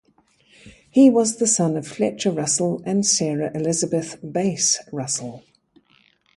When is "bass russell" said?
4.23-5.43